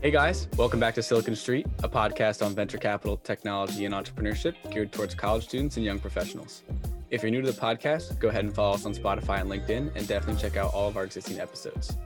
[0.00, 4.54] Hey guys, welcome back to Silicon Street, a podcast on venture capital, technology, and entrepreneurship
[4.70, 6.62] geared towards college students and young professionals.
[7.10, 9.96] If you're new to the podcast, go ahead and follow us on Spotify and LinkedIn,
[9.96, 11.98] and definitely check out all of our existing episodes.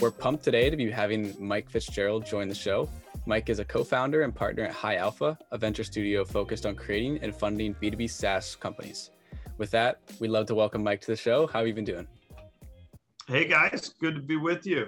[0.00, 2.88] We're pumped today to be having Mike Fitzgerald join the show.
[3.26, 6.74] Mike is a co founder and partner at High Alpha, a venture studio focused on
[6.74, 9.10] creating and funding B2B SaaS companies.
[9.58, 11.46] With that, we'd love to welcome Mike to the show.
[11.46, 12.08] How have you been doing?
[13.28, 14.86] Hey guys, good to be with you.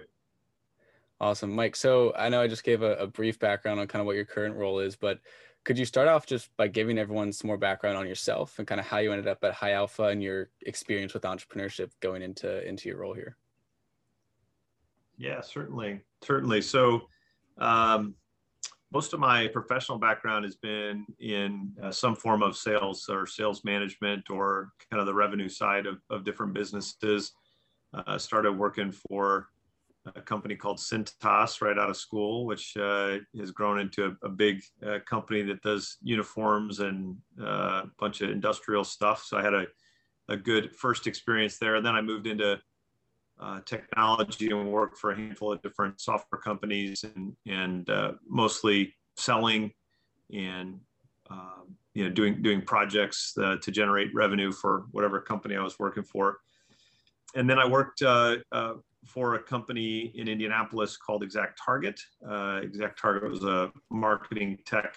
[1.21, 1.77] Awesome, Mike.
[1.77, 4.27] So I know I just gave a, a, brief background on kind of what your
[4.27, 5.19] current role is, but
[5.65, 8.81] could you start off just by giving everyone some more background on yourself and kind
[8.81, 12.67] of how you ended up at High Alpha and your experience with entrepreneurship going into
[12.69, 13.37] into your role here?
[15.17, 16.61] Yeah, certainly, certainly.
[16.61, 17.09] So,
[17.59, 18.15] um,
[18.93, 23.65] most of my professional background has been in uh, some form of sales or sales
[23.65, 27.33] management or kind of the revenue side of, of different businesses.
[27.93, 29.49] Uh, started working for
[30.15, 34.29] a company called Cintas right out of school, which uh, has grown into a, a
[34.29, 39.25] big uh, company that does uniforms and uh, a bunch of industrial stuff.
[39.25, 39.67] So I had a,
[40.29, 41.77] a good first experience there.
[41.77, 42.61] And then I moved into
[43.41, 48.95] uh, technology and worked for a handful of different software companies and, and uh, mostly
[49.17, 49.73] selling
[50.33, 50.81] and
[51.31, 55.79] um, you know doing doing projects uh, to generate revenue for whatever company I was
[55.79, 56.39] working for.
[57.35, 58.03] And then I worked
[59.07, 62.01] for a company in Indianapolis called Exact Target.
[62.29, 64.97] Uh, exact Target was a marketing tech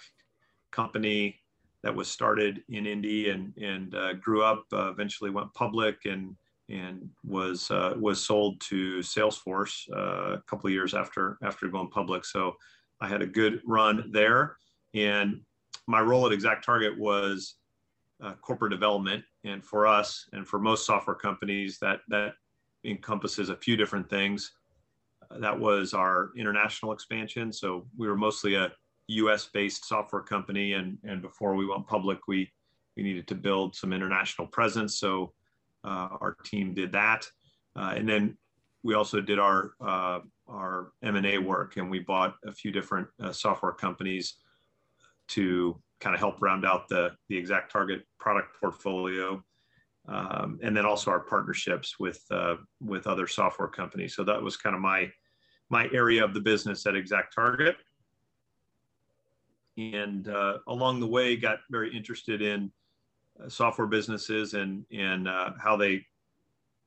[0.70, 1.40] company
[1.82, 4.64] that was started in Indy and and uh, grew up.
[4.72, 6.36] Uh, eventually went public and
[6.68, 11.88] and was uh, was sold to Salesforce uh, a couple of years after after going
[11.88, 12.24] public.
[12.24, 12.56] So
[13.00, 14.56] I had a good run there,
[14.94, 15.40] and
[15.86, 17.54] my role at Exact Target was
[18.22, 19.24] uh, corporate development.
[19.44, 22.34] And for us, and for most software companies, that that
[22.84, 24.52] encompasses a few different things.
[25.30, 27.52] Uh, that was our international expansion.
[27.52, 28.72] So we were mostly a
[29.08, 30.74] US based software company.
[30.74, 32.50] And, and before we went public, we,
[32.96, 34.98] we needed to build some international presence.
[34.98, 35.32] So
[35.84, 37.26] uh, our team did that.
[37.76, 38.36] Uh, and then
[38.82, 43.32] we also did our, uh, our M&A work and we bought a few different uh,
[43.32, 44.36] software companies
[45.28, 49.42] to kind of help round out the, the exact target product portfolio
[50.10, 54.14] um, and then also our partnerships with uh, with other software companies.
[54.14, 55.10] So that was kind of my
[55.68, 57.76] my area of the business at Exact Target.
[59.76, 62.72] And uh, along the way, got very interested in
[63.42, 66.04] uh, software businesses and and uh, how they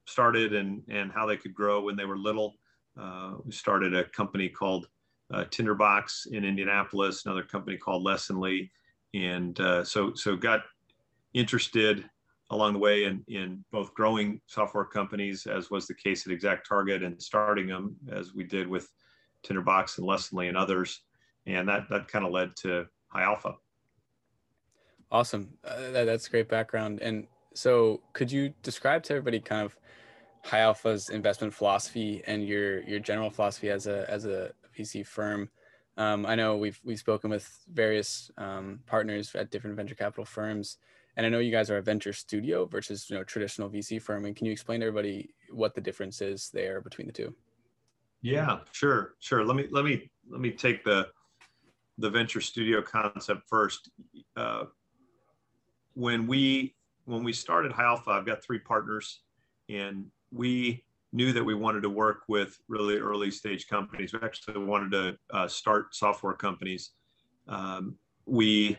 [0.05, 2.55] started and and how they could grow when they were little.
[2.99, 4.87] Uh, we started a company called
[5.33, 8.69] uh, Tinderbox in Indianapolis, another company called Lessonly,
[9.13, 9.57] and
[9.87, 10.63] so so got
[11.33, 12.07] interested
[12.49, 16.67] along the way in, in both growing software companies, as was the case at Exact
[16.67, 18.87] Target, and starting them, as we did with
[19.43, 21.01] Tinderbox and Lessonly and others.
[21.45, 23.55] And that, that kind of led to High Alpha.
[25.11, 25.49] Awesome.
[25.63, 26.99] Uh, that, that's great background.
[27.01, 29.77] And so, could you describe to everybody kind of
[30.43, 35.49] High Alpha's investment philosophy and your your general philosophy as a as a VC firm?
[35.97, 40.77] Um, I know we've we've spoken with various um, partners at different venture capital firms,
[41.15, 44.25] and I know you guys are a venture studio versus you know traditional VC firm.
[44.25, 47.33] And can you explain to everybody what the difference is there between the two?
[48.21, 49.45] Yeah, sure, sure.
[49.45, 51.07] Let me let me let me take the
[51.97, 53.89] the venture studio concept first.
[54.35, 54.65] Uh,
[55.93, 56.75] when we
[57.05, 59.21] when we started High Alpha, I've got three partners,
[59.69, 64.13] and we knew that we wanted to work with really early stage companies.
[64.13, 66.91] We actually wanted to uh, start software companies.
[67.47, 68.77] Um, we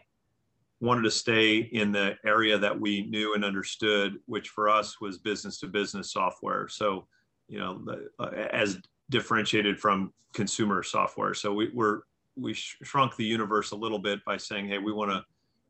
[0.84, 1.46] wanted to stay
[1.80, 6.12] in the area that we knew and understood, which for us was business to business
[6.12, 6.68] software.
[6.68, 7.06] So,
[7.52, 7.72] you know,
[8.18, 8.30] uh,
[8.62, 8.78] as
[9.08, 11.34] differentiated from consumer software.
[11.34, 11.96] So we were
[12.36, 15.24] we sh- shrunk the universe a little bit by saying, hey, we want to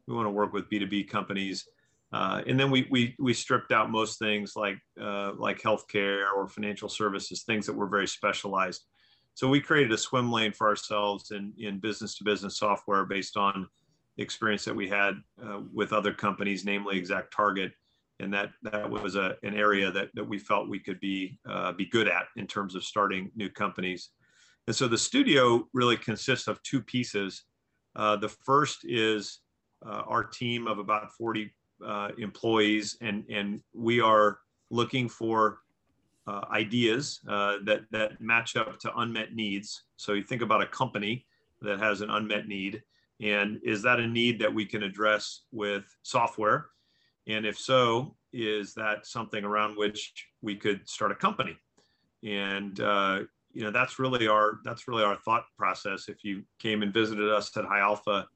[0.07, 1.69] we want to work with B two B companies.
[2.13, 6.47] Uh, and then we, we, we stripped out most things like, uh, like healthcare or
[6.47, 8.83] financial services, things that were very specialized.
[9.35, 13.37] So we created a swim lane for ourselves in, in business to business software based
[13.37, 13.69] on
[14.19, 15.15] experience that we had
[15.45, 17.73] uh, with other companies, namely Exact Target,
[18.21, 21.73] and that that was a, an area that, that we felt we could be uh,
[21.73, 24.11] be good at in terms of starting new companies.
[24.67, 27.45] And so the studio really consists of two pieces.
[27.97, 29.41] Uh, the first is
[29.85, 31.53] uh, our team of about 40
[31.85, 34.39] uh, employees, and and we are
[34.71, 35.59] looking for
[36.27, 39.85] uh, ideas that that match up to unmet needs.
[39.97, 41.27] So you think about a company
[41.63, 42.83] that has an unmet need
[43.21, 46.67] and is that a need that we can address with software?
[47.27, 51.57] And if so, is that something around which we could start a company?
[52.23, 53.21] And uh,
[53.53, 56.09] you know that's really our that's really our thought process.
[56.09, 58.27] If you came and visited us at High Alpha,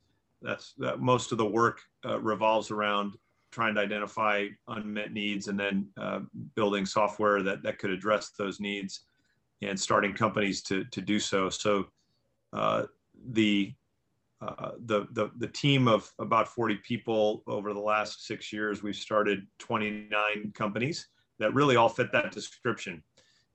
[0.41, 3.15] that's that most of the work uh, revolves around
[3.51, 6.21] trying to identify unmet needs and then uh,
[6.55, 9.01] building software that that could address those needs
[9.63, 11.51] and starting companies to to do so.
[11.51, 11.87] So
[12.53, 12.85] uh,
[13.31, 13.75] the
[14.41, 18.95] uh, the, the, the team of about 40 people over the last six years, we've
[18.95, 21.09] started 29 companies
[21.39, 23.03] that really all fit that description.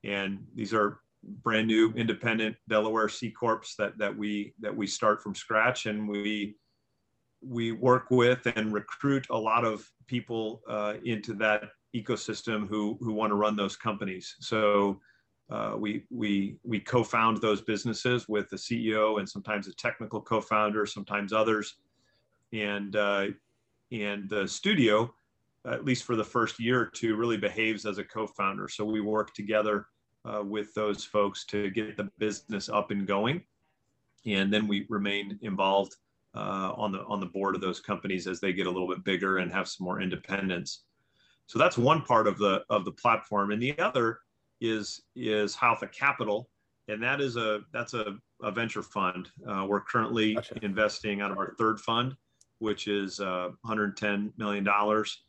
[0.02, 1.00] And these are
[1.42, 5.86] brand new independent Delaware C corps that, that we, that we start from scratch.
[5.86, 6.56] And we,
[7.40, 11.62] we work with and recruit a lot of people uh, into that
[11.96, 14.36] ecosystem who, who want to run those companies.
[14.40, 15.00] So
[15.54, 20.84] uh, we we we co-found those businesses with the CEO and sometimes a technical co-founder,
[20.84, 21.76] sometimes others,
[22.52, 23.26] and uh,
[23.92, 25.14] and the studio,
[25.64, 28.68] at least for the first year or two, really behaves as a co-founder.
[28.68, 29.86] So we work together
[30.24, 33.40] uh, with those folks to get the business up and going,
[34.26, 35.94] and then we remain involved
[36.34, 39.04] uh, on the on the board of those companies as they get a little bit
[39.04, 40.82] bigger and have some more independence.
[41.46, 44.18] So that's one part of the of the platform, and the other
[44.60, 46.48] is is Alpha Capital,
[46.88, 49.28] and that is a that's a, a venture fund.
[49.48, 50.58] Uh, we're currently gotcha.
[50.62, 52.16] investing out of our third fund,
[52.58, 55.22] which is uh, 110 million dollars,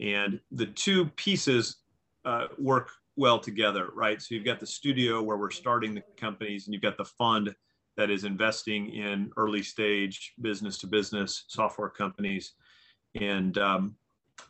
[0.00, 1.76] and the two pieces
[2.24, 4.20] uh, work well together, right?
[4.20, 7.54] So you've got the studio where we're starting the companies, and you've got the fund
[7.96, 12.54] that is investing in early stage business to business software companies,
[13.14, 13.94] and um,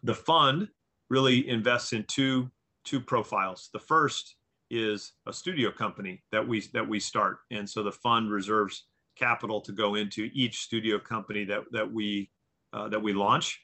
[0.02, 0.69] the fund
[1.10, 2.50] really invests in two
[2.84, 3.70] two profiles.
[3.72, 4.36] The first
[4.70, 8.86] is a studio company that we that we start, and so the fund reserves
[9.16, 12.31] capital to go into each studio company that that we
[12.72, 13.60] uh, that we launch.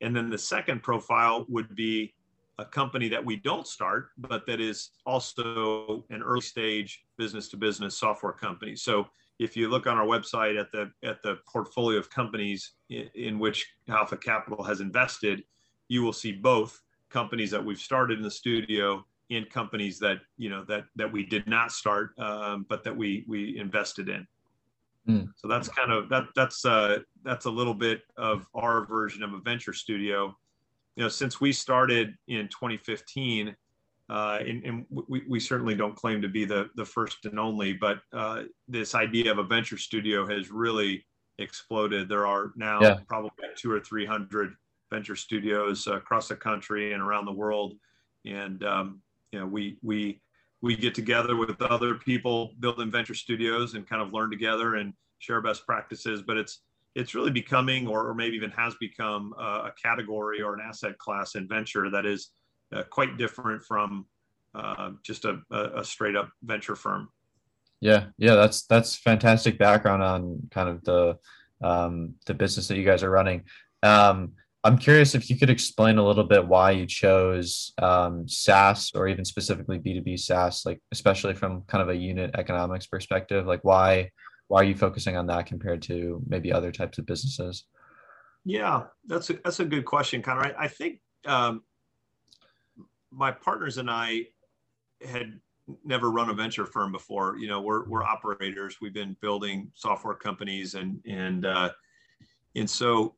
[0.00, 2.14] And then the second profile would be
[2.58, 7.56] a company that we don't start, but that is also an early stage business to
[7.56, 8.76] business software company.
[8.76, 9.06] So
[9.38, 13.38] if you look on our website at the at the portfolio of companies in, in
[13.38, 15.44] which Alpha Capital has invested,
[15.88, 16.80] you will see both
[17.12, 21.24] companies that we've started in the studio in companies that you know that that we
[21.24, 24.26] did not start um, but that we we invested in
[25.08, 25.28] mm.
[25.36, 29.32] so that's kind of that that's uh that's a little bit of our version of
[29.32, 30.34] a venture studio
[30.96, 33.54] you know since we started in 2015
[34.10, 37.72] uh, and, and we, we certainly don't claim to be the, the first and only,
[37.72, 41.02] but uh, this idea of a venture studio has really
[41.38, 42.10] exploded.
[42.10, 42.98] There are now yeah.
[43.08, 44.54] probably two or 300
[44.92, 47.74] venture studios across the country and around the world.
[48.26, 49.00] And um,
[49.32, 50.20] you know, we we
[50.60, 54.92] we get together with other people building venture studios and kind of learn together and
[55.18, 56.22] share best practices.
[56.22, 56.60] But it's
[56.94, 60.98] it's really becoming, or, or maybe even has become, uh, a category or an asset
[60.98, 62.32] class in venture that is
[62.74, 64.04] uh, quite different from
[64.54, 67.08] uh, just a, a, straight up venture firm.
[67.80, 71.18] Yeah, yeah, that's that's fantastic background on kind of the
[71.62, 73.44] um, the business that you guys are running.
[73.82, 74.32] Um,
[74.64, 79.08] I'm curious if you could explain a little bit why you chose um, SaaS or
[79.08, 83.46] even specifically B2B SaaS, like especially from kind of a unit economics perspective.
[83.46, 84.10] Like why
[84.48, 87.64] why are you focusing on that compared to maybe other types of businesses?
[88.44, 90.42] Yeah, that's a, that's a good question, Connor.
[90.42, 91.62] I, I think um,
[93.10, 94.26] my partners and I
[95.04, 95.40] had
[95.84, 97.36] never run a venture firm before.
[97.38, 98.76] You know, we're we're operators.
[98.80, 101.70] We've been building software companies and and uh,
[102.54, 103.14] and so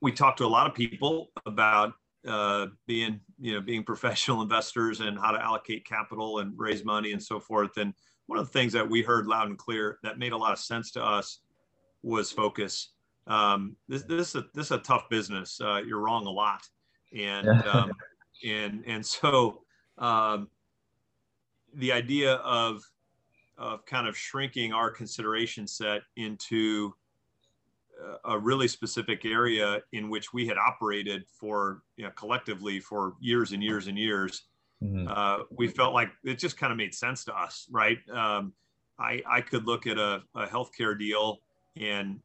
[0.00, 1.94] we talked to a lot of people about
[2.26, 7.12] uh, being you know being professional investors and how to allocate capital and raise money
[7.12, 7.76] and so forth.
[7.76, 7.94] And
[8.26, 10.58] one of the things that we heard loud and clear that made a lot of
[10.58, 11.40] sense to us
[12.02, 12.90] was focus.
[13.26, 15.60] Um, this, this, is a, this is a tough business.
[15.60, 16.66] Uh, you're wrong a lot.
[17.16, 17.92] And um,
[18.44, 19.62] and and so
[19.98, 20.48] um,
[21.74, 22.82] the idea of
[23.58, 26.94] of kind of shrinking our consideration set into
[28.24, 33.52] a really specific area in which we had operated for you know, collectively for years
[33.52, 34.42] and years and years.
[34.82, 35.06] Mm-hmm.
[35.08, 37.98] Uh, we felt like it just kind of made sense to us, right?
[38.10, 38.52] Um,
[38.98, 41.40] I I could look at a, a healthcare deal
[41.76, 42.20] and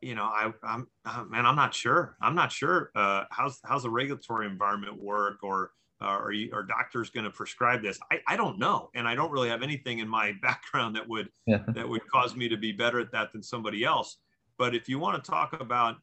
[0.00, 3.82] you know I I'm uh, man I'm not sure I'm not sure uh, how's how's
[3.82, 5.72] the regulatory environment work or
[6.02, 7.98] uh, are you, are doctors going to prescribe this?
[8.10, 11.28] I, I don't know, and I don't really have anything in my background that would
[11.46, 11.58] yeah.
[11.68, 14.18] that would cause me to be better at that than somebody else.
[14.58, 15.96] But if you want to talk about,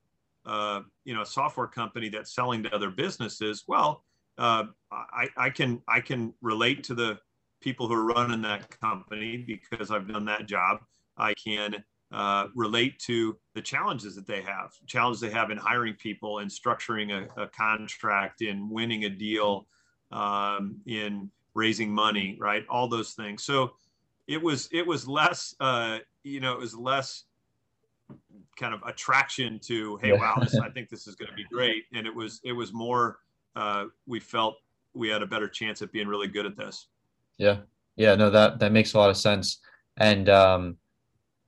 [0.45, 4.03] uh, you know, a software company that's selling to other businesses, well,
[4.37, 7.19] uh, I, I can I can relate to the
[7.61, 10.79] people who are running that company because I've done that job.
[11.17, 15.93] I can uh, relate to the challenges that they have, challenges they have in hiring
[15.95, 19.67] people and structuring a, a contract, in winning a deal,
[20.11, 22.65] um, in raising money, right?
[22.69, 23.43] All those things.
[23.43, 23.73] So
[24.27, 27.25] it was it was less uh, you know it was less
[28.59, 31.85] kind of attraction to hey wow this, I think this is going to be great,
[31.93, 33.19] and it was it was more
[33.55, 34.55] uh, we felt
[34.93, 36.87] we had a better chance at being really good at this.
[37.37, 37.57] Yeah,
[37.95, 39.59] yeah, no that that makes a lot of sense,
[39.97, 40.77] and um,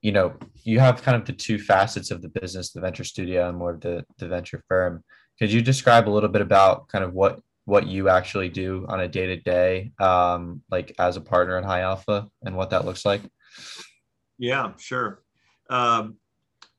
[0.02, 3.50] you know you have kind of the two facets of the business, the venture studio
[3.50, 5.04] and more of the the venture firm.
[5.38, 9.02] Could you describe a little bit about kind of what what you actually do on
[9.02, 12.86] a day to day, um like as a partner in High Alpha, and what that
[12.86, 13.22] looks like?
[14.38, 15.22] Yeah, sure.
[15.70, 16.18] Um,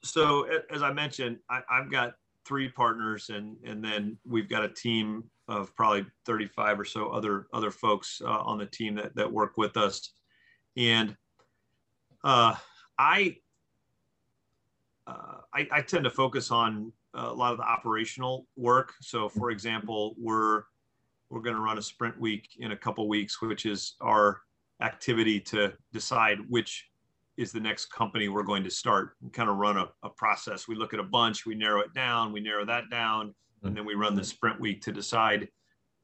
[0.02, 4.68] so as I mentioned, I, have got three partners, and and then we've got a
[4.68, 9.30] team of probably 35 or so other other folks uh, on the team that that
[9.30, 10.12] work with us,
[10.76, 11.16] and
[12.24, 12.54] uh,
[12.98, 13.36] I,
[15.06, 18.94] uh, I I tend to focus on a lot of the operational work.
[19.00, 20.64] So, for example, we're
[21.30, 24.42] we're going to run a sprint week in a couple weeks, which is our
[24.82, 26.88] activity to decide which
[27.36, 30.68] is the next company we're going to start and kind of run a, a process.
[30.68, 33.84] We look at a bunch, we narrow it down, we narrow that down, and then
[33.84, 35.48] we run the sprint week to decide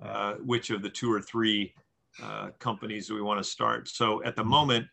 [0.02, 1.74] uh, which of the two or three
[2.22, 3.88] uh, companies we want to start.
[3.88, 4.86] So at the moment,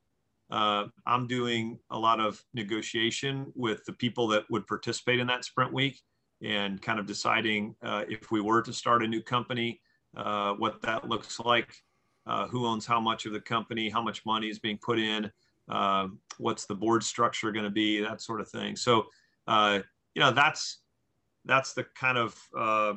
[0.51, 5.45] uh, I'm doing a lot of negotiation with the people that would participate in that
[5.45, 5.99] sprint week
[6.43, 9.81] and kind of deciding uh, if we were to start a new company,
[10.17, 11.73] uh, what that looks like,
[12.27, 15.31] uh, who owns how much of the company, how much money is being put in,
[15.69, 16.07] uh,
[16.37, 18.75] what's the board structure going to be, that sort of thing.
[18.75, 19.05] So,
[19.47, 19.79] uh,
[20.13, 20.79] you know, that's
[21.45, 22.93] that's the kind of uh,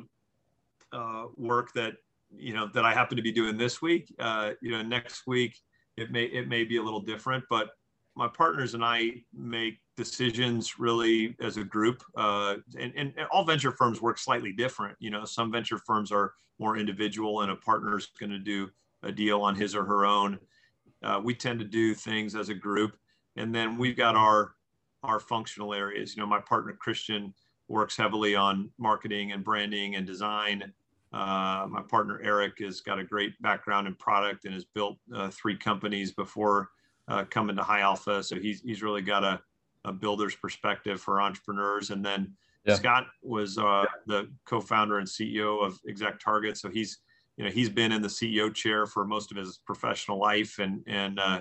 [0.91, 1.93] uh, work that
[2.35, 4.13] you know that I happen to be doing this week.
[4.61, 5.55] you know, next week
[5.97, 7.69] it may it may be a little different, but
[8.15, 12.03] my partners and I make decisions really as a group.
[12.15, 14.97] Uh, and, and, all venture firms work slightly different.
[14.99, 18.69] You know, some venture firms are more individual, and a partner is going to do
[19.03, 20.37] a deal on his or her own.
[21.03, 22.97] Uh, we tend to do things as a group,
[23.35, 24.55] and then we've got our
[25.03, 26.15] our functional areas.
[26.15, 27.33] You know, my partner Christian
[27.67, 30.73] works heavily on marketing and branding and design.
[31.13, 35.29] Uh, my partner Eric has got a great background in product and has built uh,
[35.29, 36.69] three companies before
[37.07, 38.21] uh, coming to High Alpha.
[38.23, 39.41] So he's he's really got a,
[39.85, 41.89] a builder's perspective for entrepreneurs.
[41.89, 42.75] And then yeah.
[42.75, 46.57] Scott was uh, the co-founder and CEO of Exact Target.
[46.57, 46.99] So he's
[47.39, 50.83] you know he's been in the CEO chair for most of his professional life, and
[50.87, 51.39] and uh,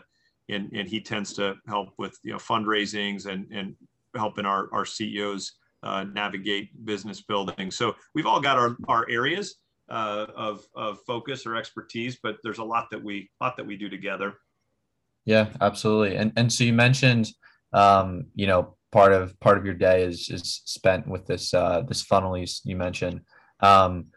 [0.49, 3.75] and and he tends to help with you know fundraisings and and
[4.15, 7.73] helping our our CEOs uh, navigate business building.
[7.73, 9.57] So we've all got our our areas.
[9.91, 13.75] Uh, of of focus or expertise, but there's a lot that we lot that we
[13.75, 14.35] do together.
[15.25, 16.15] Yeah, absolutely.
[16.17, 17.31] And and so you mentioned,
[17.73, 21.85] um, you know, part of part of your day is is spent with this uh,
[21.89, 23.23] this funnel you, you mentioned.
[23.61, 24.09] Um,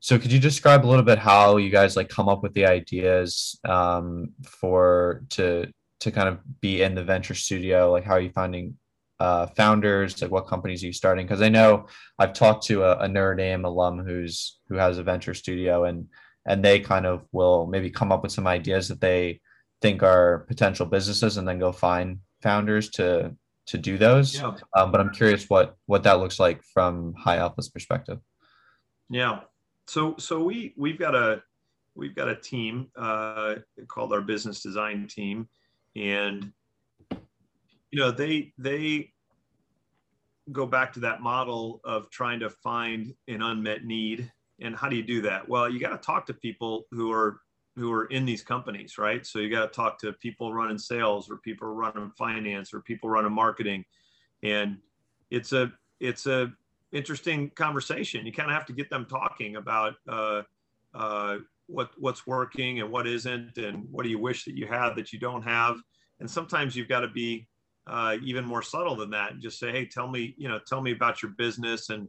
[0.00, 2.64] so could you describe a little bit how you guys like come up with the
[2.64, 7.92] ideas um, for to to kind of be in the venture studio?
[7.92, 8.78] Like how are you finding
[9.20, 10.20] uh, founders?
[10.22, 11.26] Like what companies are you starting?
[11.26, 11.86] Because I know
[12.18, 16.08] I've talked to a, a Notre Dame alum who's who has a venture studio and
[16.46, 19.40] and they kind of will maybe come up with some ideas that they
[19.82, 24.34] think are potential businesses and then go find founders to to do those.
[24.34, 24.56] Yeah.
[24.74, 28.18] Um, but I'm curious what what that looks like from High Alpha's perspective.
[29.10, 29.40] Yeah.
[29.86, 31.42] So so we we've got a
[31.94, 33.56] we've got a team uh,
[33.88, 35.48] called our business design team,
[35.96, 36.52] and
[37.90, 39.12] you know they they
[40.52, 44.96] go back to that model of trying to find an unmet need and how do
[44.96, 47.40] you do that well you got to talk to people who are
[47.76, 49.24] who are in these companies, right?
[49.24, 53.08] So you got to talk to people running sales or people running finance or people
[53.08, 53.84] running marketing.
[54.42, 54.78] And
[55.30, 56.52] it's a it's a
[56.92, 58.26] interesting conversation.
[58.26, 60.42] You kind of have to get them talking about uh,
[60.94, 64.94] uh, what what's working and what isn't, and what do you wish that you had
[64.96, 65.76] that you don't have.
[66.20, 67.46] And sometimes you've got to be
[67.86, 70.80] uh, even more subtle than that and just say, hey, tell me, you know, tell
[70.80, 72.08] me about your business and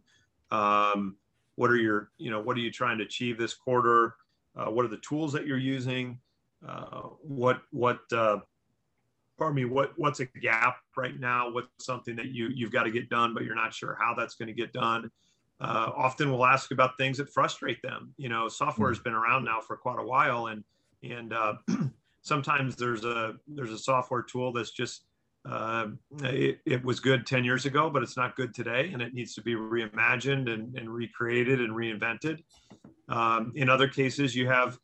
[0.51, 1.15] um,
[1.55, 4.15] what are your, you know, what are you trying to achieve this quarter?
[4.55, 6.19] uh, what are the tools that you're using,
[6.67, 8.39] uh, what what uh,
[9.41, 11.51] pardon me, what what's a gap right now?
[11.51, 14.35] What's something that you you've got to get done, but you're not sure how that's
[14.35, 15.09] going to get done.
[15.59, 18.13] Uh, often we'll ask about things that frustrate them.
[18.17, 20.63] You know, software has been around now for quite a while, and
[21.01, 21.55] and uh,
[22.21, 25.05] sometimes there's a there's a software tool that's just
[25.49, 25.87] uh,
[26.21, 29.33] it, it, was good 10 years ago, but it's not good today, and it needs
[29.33, 32.43] to be reimagined and, and recreated and reinvented.
[33.09, 34.77] Um, in other cases, you have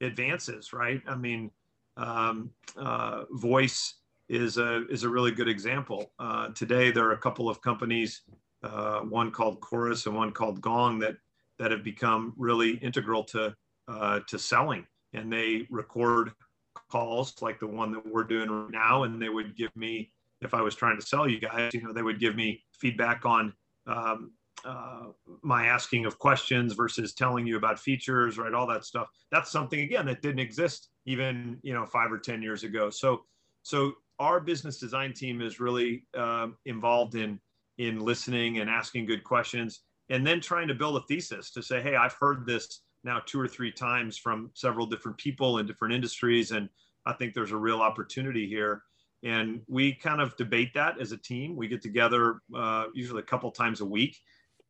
[0.00, 1.02] advances, right?
[1.08, 1.50] I mean,
[1.96, 3.94] um, uh, voice
[4.28, 6.12] is a is a really good example.
[6.18, 8.22] Uh, today, there are a couple of companies,
[8.62, 11.16] uh, one called Chorus and one called Gong, that
[11.58, 13.54] that have become really integral to
[13.88, 16.32] uh, to selling and they record
[16.90, 20.52] calls like the one that we're doing right now, and they would give me if
[20.52, 23.54] I was trying to sell you guys, you know, they would give me feedback on
[23.86, 24.32] um,
[24.64, 25.04] uh,
[25.42, 28.52] my asking of questions versus telling you about features, right?
[28.52, 29.08] All that stuff.
[29.30, 32.90] That's something again that didn't exist even you know five or ten years ago.
[32.90, 33.24] So
[33.62, 37.40] so our business design team is really uh, involved in
[37.78, 41.82] in listening and asking good questions, and then trying to build a thesis to say,
[41.82, 45.92] hey, I've heard this now two or three times from several different people in different
[45.92, 46.68] industries, and
[47.04, 48.82] I think there's a real opportunity here.
[49.24, 51.56] And we kind of debate that as a team.
[51.56, 54.18] We get together uh, usually a couple times a week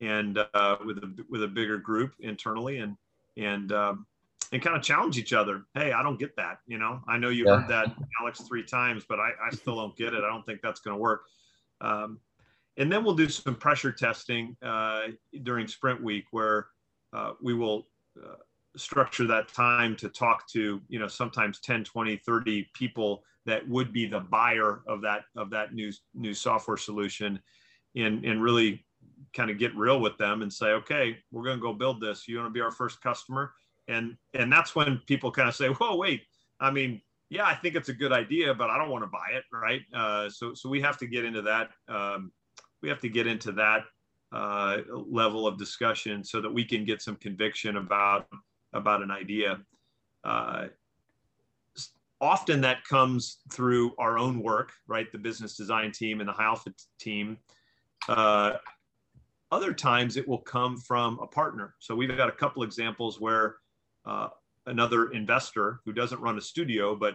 [0.00, 2.96] and uh, with a with a bigger group internally and
[3.36, 4.06] and um,
[4.54, 5.64] and kind of challenge each other.
[5.74, 6.58] Hey, I don't get that.
[6.68, 7.56] You know, I know you yeah.
[7.56, 10.22] heard that Alex three times, but I, I still don't get it.
[10.22, 11.24] I don't think that's going to work.
[11.80, 12.20] Um,
[12.76, 15.08] and then we'll do some pressure testing uh,
[15.42, 16.68] during sprint week where
[17.12, 18.36] uh, we will uh,
[18.76, 23.92] structure that time to talk to you know sometimes 10 20 30 people that would
[23.92, 27.40] be the buyer of that of that new new software solution
[27.94, 28.84] and and really
[29.34, 32.26] kind of get real with them and say, okay, we're going to go build this.
[32.28, 33.52] You want to be our first customer?
[33.88, 36.22] And and that's when people kind of say, whoa, wait.
[36.60, 37.00] I mean,
[37.30, 39.82] yeah, I think it's a good idea, but I don't want to buy it, right?
[39.94, 41.70] Uh, so so we have to get into that.
[41.88, 42.32] Um,
[42.82, 43.84] we have to get into that
[44.32, 48.26] uh, level of discussion so that we can get some conviction about
[48.72, 49.60] about an idea.
[50.22, 50.66] Uh,
[52.20, 55.10] often that comes through our own work, right?
[55.12, 57.38] The business design team and the High Alpha team.
[58.08, 58.54] Uh,
[59.52, 61.74] other times it will come from a partner.
[61.78, 63.56] So we've got a couple examples where
[64.06, 64.28] uh,
[64.66, 67.14] another investor who doesn't run a studio, but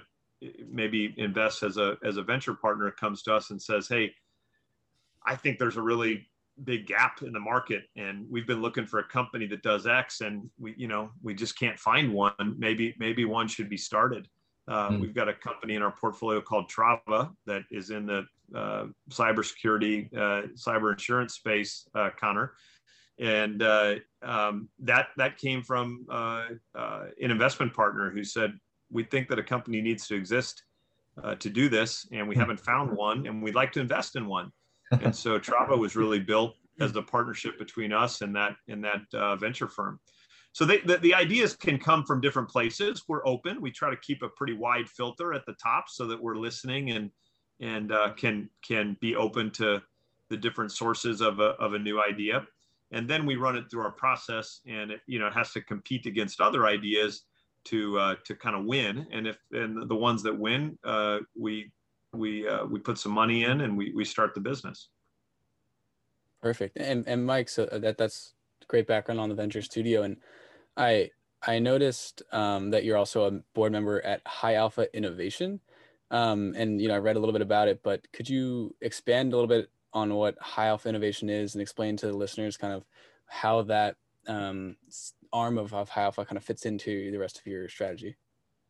[0.69, 4.13] maybe invests as a, as a venture partner comes to us and says, Hey,
[5.25, 6.27] I think there's a really
[6.63, 10.21] big gap in the market and we've been looking for a company that does X
[10.21, 12.55] and we, you know, we just can't find one.
[12.57, 14.27] Maybe, maybe one should be started.
[14.67, 15.01] Uh, mm.
[15.01, 20.13] We've got a company in our portfolio called Trava that is in the uh, cybersecurity,
[20.15, 22.53] uh, cyber insurance space, uh, Connor,
[23.19, 28.53] and uh, um, that that came from uh, uh, an investment partner who said
[28.91, 30.63] we think that a company needs to exist
[31.39, 32.39] to do this, and we hmm.
[32.39, 34.49] haven't found one, and we'd like to invest in one.
[34.91, 39.37] And so Trava was really built as the partnership between us and that and that
[39.37, 39.99] venture firm.
[40.53, 43.03] So they, the, the ideas can come from different places.
[43.07, 43.61] We're open.
[43.61, 46.91] We try to keep a pretty wide filter at the top so that we're listening
[46.91, 47.11] and
[47.59, 49.81] and uh, can can be open to
[50.29, 52.47] the different sources of a, of a new idea
[52.91, 55.61] and then we run it through our process and it you know it has to
[55.61, 57.23] compete against other ideas
[57.65, 59.07] to uh, to kind of win.
[59.11, 61.71] And if and the ones that win uh, we
[62.13, 64.89] we uh, we put some money in and we, we start the business.
[66.41, 66.77] Perfect.
[66.77, 68.33] And and mike so that that's
[68.67, 70.03] great background on the venture studio.
[70.03, 70.17] And
[70.77, 71.09] i
[71.45, 75.59] i noticed um, that you're also a board member at high alpha innovation.
[76.11, 79.31] Um, and you know, I read a little bit about it, but could you expand
[79.31, 82.73] a little bit on what high alpha innovation is and explain to the listeners kind
[82.73, 82.85] of
[83.25, 83.95] how that
[84.27, 84.75] um,
[85.33, 88.15] arm of, of high alpha kind of fits into the rest of your strategy?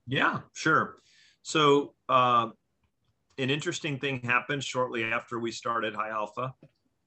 [0.07, 0.97] Yeah, sure.
[1.41, 2.49] So uh,
[3.37, 6.53] an interesting thing happened shortly after we started high alpha,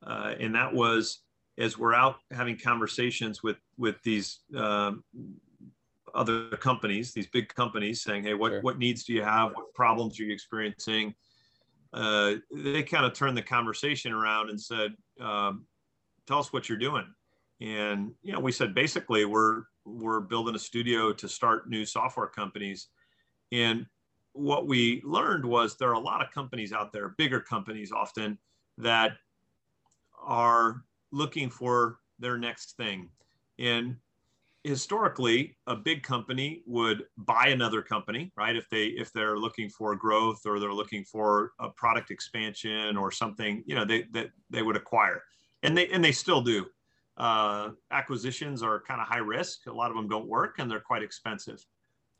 [0.07, 1.21] uh, and that was
[1.59, 5.05] as we're out having conversations with with these um,
[6.15, 8.61] other companies, these big companies, saying, "Hey, what sure.
[8.63, 9.53] what needs do you have?
[9.55, 11.15] What problems are you experiencing?"
[11.93, 15.67] Uh, they kind of turned the conversation around and said, um,
[16.27, 17.07] "Tell us what you're doing."
[17.61, 22.27] And you know, we said basically we're we're building a studio to start new software
[22.27, 22.89] companies.
[23.51, 23.87] And
[24.33, 28.39] what we learned was there are a lot of companies out there, bigger companies often,
[28.79, 29.13] that
[30.21, 33.11] are looking for their next thing.
[33.59, 33.97] And
[34.65, 38.57] historically a big company would buy another company right?
[38.57, 43.11] If they if they're looking for growth or they're looking for a product expansion or
[43.11, 45.23] something you know they that they, they would acquire.
[45.63, 46.67] And they and they still do.
[47.17, 49.67] Uh, acquisitions are kind of high risk.
[49.67, 51.65] A lot of them don't work and they're quite expensive.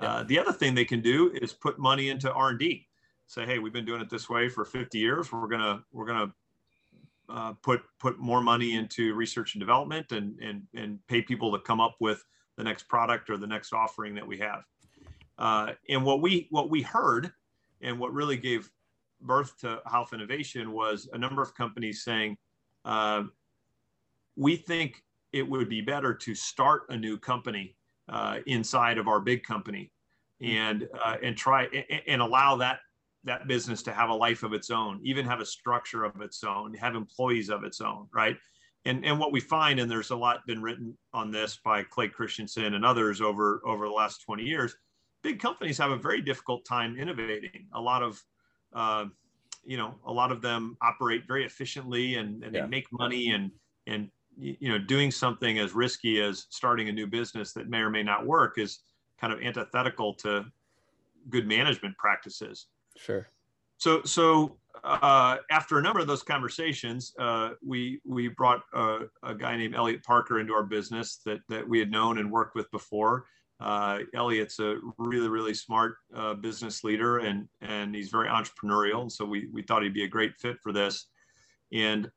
[0.01, 0.09] Yeah.
[0.09, 2.87] uh, the other thing they can do is put money into r&d
[3.27, 5.33] say hey we've been doing it this way for 50 years.
[5.33, 6.33] We're gonna we're gonna
[7.29, 11.59] uh, put put more money into research and development and, and and pay people to
[11.59, 12.25] come up with
[12.57, 14.65] the next product or the next offering that we have.
[15.39, 17.33] Uh, and what we what we heard,
[17.81, 18.71] and what really gave
[19.21, 22.37] birth to Alpha Innovation was a number of companies saying,
[22.85, 23.23] uh,
[24.37, 27.77] we think it would be better to start a new company
[28.09, 29.91] uh, inside of our big company,
[30.41, 32.81] and uh, and try and, and allow that
[33.25, 36.43] that business to have a life of its own, even have a structure of its
[36.43, 38.37] own, have employees of its own, right?
[38.85, 42.09] And and what we find, and there's a lot been written on this by Clay
[42.09, 44.75] Christensen and others over over the last 20 years,
[45.23, 47.67] big companies have a very difficult time innovating.
[47.75, 48.21] A lot of
[48.75, 49.07] uh,
[49.65, 52.63] you know a lot of them operate very efficiently and, and yeah.
[52.63, 53.51] they make money and
[53.87, 57.91] and you know doing something as risky as starting a new business that may or
[57.91, 58.81] may not work is
[59.21, 60.45] kind of antithetical to
[61.29, 63.27] good management practices sure
[63.79, 69.35] so so uh, after a number of those conversations uh, we we brought a, a,
[69.35, 72.71] guy named elliot parker into our business that that we had known and worked with
[72.71, 73.25] before
[73.63, 79.03] uh, Elliot's a really, really smart uh, business leader and, and he's very entrepreneurial.
[79.03, 81.07] And so we, we thought he'd be a great fit for this.
[81.73, 82.11] And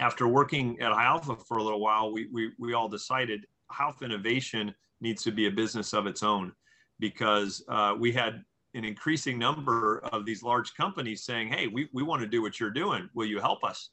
[0.00, 3.46] after working at High Alpha for a little while, we, we, we all decided
[3.78, 6.52] Alpha Innovation needs to be a business of its own
[6.98, 8.42] because uh, we had
[8.74, 12.60] an increasing number of these large companies saying, hey, we, we want to do what
[12.60, 13.08] you're doing.
[13.14, 13.90] Will you help us?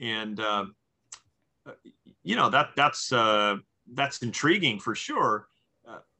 [0.00, 0.66] And, uh,
[2.22, 3.56] you know, that that's, uh,
[3.94, 5.48] that's intriguing for sure.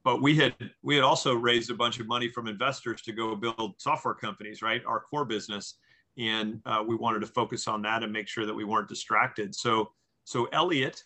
[0.04, 3.36] But we had we had also raised a bunch of money from investors to go
[3.36, 4.82] build software companies right?
[4.84, 5.76] Our core business.
[6.18, 9.54] And uh, we wanted to focus on that and make sure that we weren't distracted.
[9.54, 9.92] So
[10.24, 11.02] so elliot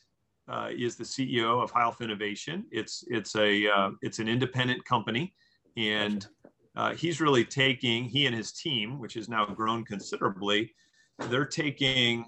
[0.49, 2.65] uh, is the ceo of Alpha innovation.
[2.71, 5.35] It's it's a uh, it's an independent company.
[5.77, 6.27] And
[6.77, 10.73] uh, he's really taking he and his team which has now grown considerably
[11.29, 12.27] they're taking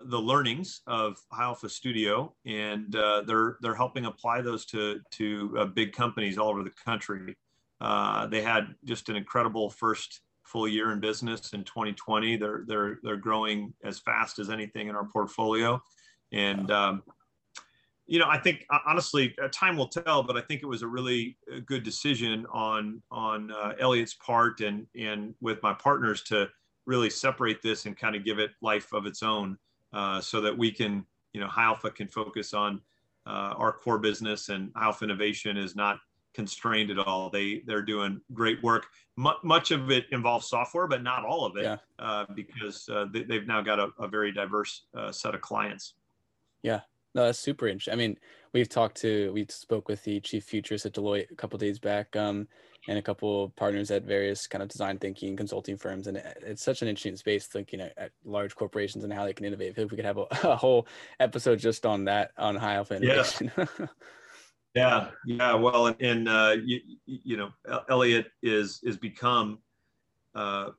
[0.00, 5.56] the learnings of High Alpha Studio, and uh, they're they're helping apply those to to
[5.58, 7.36] uh, big companies all over the country.
[7.80, 12.36] Uh, they had just an incredible first full year in business in 2020.
[12.36, 15.82] They're they're they're growing as fast as anything in our portfolio,
[16.32, 17.02] and um,
[18.08, 20.88] you know I think honestly uh, time will tell, but I think it was a
[20.88, 26.48] really uh, good decision on on uh, Elliot's part and and with my partners to
[26.86, 29.56] really separate this and kind of give it life of its own.
[29.94, 32.78] Uh, so that we can, you know, High Alpha can focus on
[33.26, 35.98] uh, our core business and High Alpha Innovation is not
[36.34, 37.30] constrained at all.
[37.30, 38.86] They they're doing great work.
[39.18, 41.76] M- much of it involves software, but not all of it, yeah.
[41.98, 45.94] uh, because uh, they, have now got a, a very diverse uh, set of clients.
[46.62, 46.80] Yeah,
[47.18, 47.92] no, that's super interesting.
[47.92, 48.18] I mean,
[48.52, 52.14] we've talked to we spoke with the chief futurist at Deloitte a couple days back.
[52.16, 52.48] Um,
[52.88, 56.06] and a couple partners at various kind of design thinking consulting firms.
[56.06, 59.44] And it's such an interesting space thinking at, at large corporations and how they can
[59.44, 59.74] innovate.
[59.76, 60.86] If we could have a, a whole
[61.20, 63.52] episode just on that, on high alpha innovation.
[63.56, 63.66] Yeah.
[64.74, 65.08] yeah.
[65.26, 65.54] Yeah.
[65.54, 67.50] Well, and, and uh, you, you know,
[67.90, 69.58] Elliot is, is become
[70.34, 70.70] uh,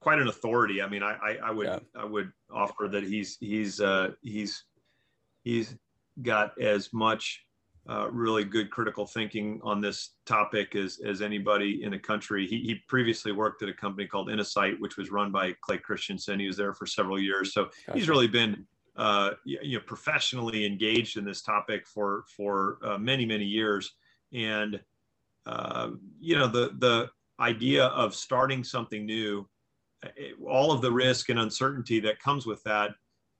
[0.00, 0.80] quite an authority.
[0.80, 1.78] I mean, I, I, I would, yeah.
[1.94, 4.64] I would offer that he's, he's, uh, he's,
[5.44, 5.76] he's
[6.22, 7.44] got as much
[7.88, 12.46] uh, really good critical thinking on this topic as, as anybody in the country.
[12.46, 16.40] He, he previously worked at a company called Innosight, which was run by Clay Christensen.
[16.40, 17.52] He was there for several years.
[17.52, 17.98] So gotcha.
[17.98, 23.26] he's really been uh, you know, professionally engaged in this topic for, for uh, many,
[23.26, 23.92] many years.
[24.32, 24.80] And,
[25.44, 29.46] uh, you know, the, the idea of starting something new,
[30.04, 32.92] eh, all of the risk and uncertainty that comes with that,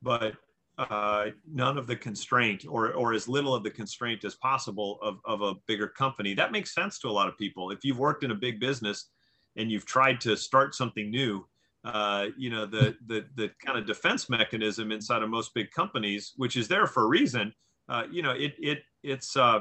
[0.03, 0.35] but
[0.79, 5.19] uh, none of the constraint or, or as little of the constraint as possible of,
[5.25, 6.35] of a bigger company.
[6.35, 7.71] That makes sense to a lot of people.
[7.71, 9.11] If you've worked in a big business
[9.57, 11.47] and you've tried to start something new,
[11.85, 16.33] uh, you know, the, the, the kind of defense mechanism inside of most big companies,
[16.37, 17.53] which is there for a reason,
[17.89, 19.61] uh, you know, it, it, it's, uh,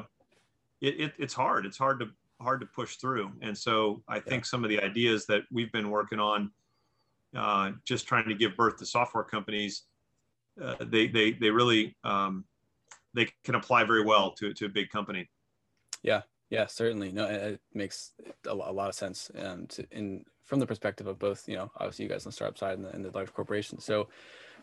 [0.81, 1.65] it, it, it's hard.
[1.65, 2.07] It's hard to,
[2.41, 3.31] hard to push through.
[3.41, 4.47] And so I think yeah.
[4.47, 6.51] some of the ideas that we've been working on,
[7.35, 9.83] uh, just trying to give birth to software companies,
[10.61, 12.45] uh, they they they really um,
[13.13, 15.29] they can apply very well to to a big company.
[16.01, 17.11] Yeah, yeah, certainly.
[17.11, 18.13] No, it makes
[18.47, 21.47] a lot of sense um, to, in from the perspective of both.
[21.47, 23.85] You know, obviously you guys on the startup side and the, and the large corporations.
[23.85, 24.09] So,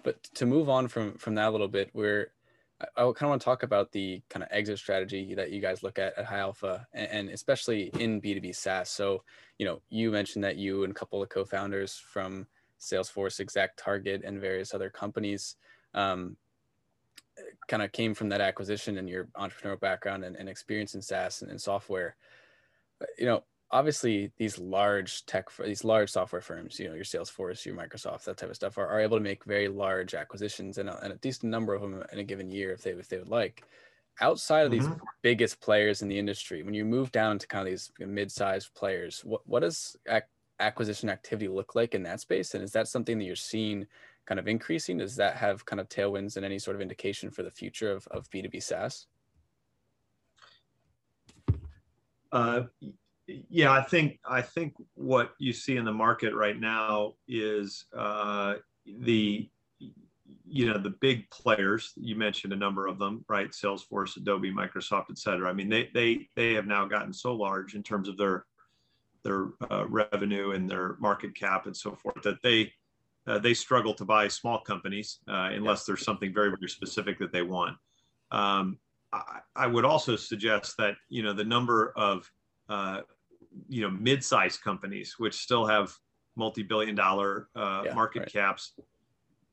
[0.02, 2.32] but to move on from from that a little bit, where
[2.80, 5.60] I, I kind of want to talk about the kind of exit strategy that you
[5.60, 8.90] guys look at at High Alpha, and, and especially in B two B SaaS.
[8.90, 9.24] So,
[9.58, 12.46] you know, you mentioned that you and a couple of co-founders from
[12.78, 15.56] Salesforce, Exact Target, and various other companies
[15.94, 16.36] um,
[17.68, 21.42] kind of came from that acquisition and your entrepreneurial background and, and experience in SaaS
[21.42, 22.16] and, and, software.
[23.18, 27.76] You know, obviously these large tech, these large software firms, you know, your Salesforce, your
[27.76, 31.12] Microsoft, that type of stuff, are, are able to make very large acquisitions and, and
[31.12, 33.62] a decent number of them in a given year if they if they would like.
[34.20, 35.04] Outside of these mm-hmm.
[35.22, 39.22] biggest players in the industry, when you move down to kind of these mid-sized players,
[39.24, 40.24] what what does ac-
[40.58, 42.54] acquisition activity look like in that space?
[42.54, 43.86] And is that something that you're seeing
[44.30, 44.98] kind of increasing?
[44.98, 48.06] Does that have kind of tailwinds and any sort of indication for the future of,
[48.12, 49.08] of B2B SaaS?
[52.30, 52.62] Uh,
[53.26, 58.54] yeah, I think I think what you see in the market right now is uh,
[58.86, 59.50] the
[60.46, 65.06] you know the big players you mentioned a number of them right salesforce adobe microsoft
[65.10, 68.16] et cetera i mean they they they have now gotten so large in terms of
[68.16, 68.46] their
[69.22, 72.72] their uh, revenue and their market cap and so forth that they
[73.30, 77.32] uh, they struggle to buy small companies uh, unless there's something very very specific that
[77.32, 77.76] they want.
[78.30, 78.78] Um,
[79.12, 82.30] I, I, would also suggest that you know the number of
[82.68, 83.00] uh,
[83.68, 85.92] you know mid-sized companies which still have
[86.36, 88.32] multi-billion dollar uh, yeah, market right.
[88.32, 88.72] caps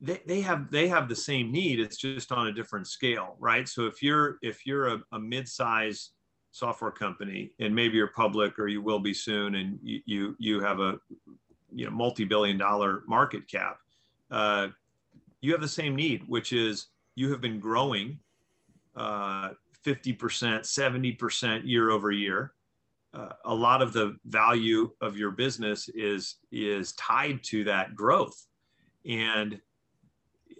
[0.00, 3.68] they, they have they have the same need it's just on a different scale right?
[3.68, 6.10] So if you're if you're a, a mid-sized
[6.52, 10.60] software company and maybe you're public or you will be soon and you you, you
[10.60, 10.98] have a
[11.72, 13.78] you know multi-billion dollar market cap
[14.30, 14.68] uh,
[15.40, 18.18] you have the same need which is you have been growing
[18.96, 19.50] uh,
[19.84, 22.52] 50% 70% year over year.
[23.14, 28.46] Uh, a lot of the value of your business is is tied to that growth.
[29.08, 29.58] And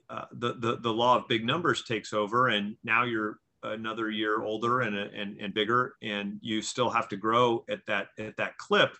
[0.09, 4.43] uh, the, the the law of big numbers takes over and now you're another year
[4.43, 8.57] older and, and and bigger and you still have to grow at that at that
[8.57, 8.97] clip.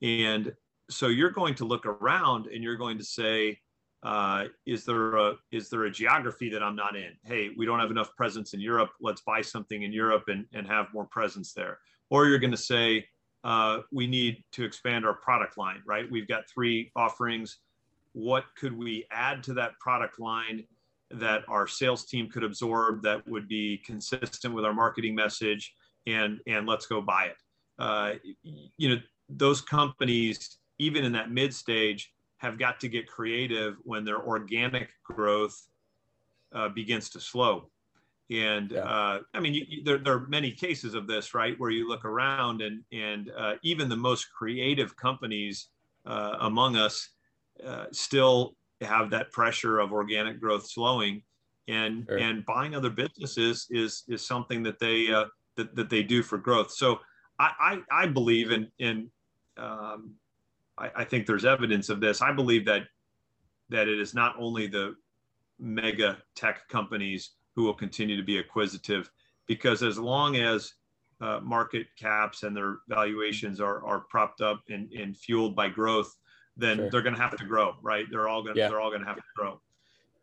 [0.00, 0.54] And
[0.90, 3.58] so you're going to look around and you're going to say
[4.02, 7.12] uh, is there a is there a geography that i'm not in?
[7.24, 8.90] Hey we don't have enough presence in europe.
[9.00, 11.78] Let's buy something in europe and, and have more presence there.
[12.10, 13.06] Or you're going to say
[13.42, 16.10] uh, we need to expand our product line right?
[16.10, 17.58] We've got three offerings.
[18.12, 20.64] What could we add to that product line
[21.10, 25.74] that our sales team could absorb that would be consistent with our marketing message
[26.06, 27.36] and and let's go buy it?
[27.78, 28.12] Uh,
[28.76, 34.04] you know those companies even in that mid stage have got to get creative when
[34.04, 35.68] their organic growth
[36.54, 37.70] uh, begins to slow
[38.30, 38.80] and yeah.
[38.80, 41.88] uh, I mean, you, you, there, there, are many cases of this, right, where you
[41.88, 45.68] look around and and uh, even the most creative companies
[46.06, 47.10] uh, among us
[47.64, 51.22] uh, still have that pressure of organic growth slowing,
[51.68, 52.18] and sure.
[52.18, 56.36] and buying other businesses is is something that they uh, that, that they do for
[56.36, 56.72] growth.
[56.72, 56.98] So
[57.38, 59.08] I I, I believe in in
[59.56, 60.14] um,
[60.78, 62.22] I, I think there's evidence of this.
[62.22, 62.82] I believe that
[63.68, 64.94] that it is not only the
[65.58, 69.10] mega tech companies who will continue to be acquisitive
[69.46, 70.74] because as long as
[71.20, 76.14] uh, market caps and their valuations are, are propped up and, and fueled by growth,
[76.56, 76.90] then sure.
[76.90, 78.04] they're going to have to grow, right?
[78.10, 78.68] They're all going to, yeah.
[78.68, 79.60] they're all going to have to grow.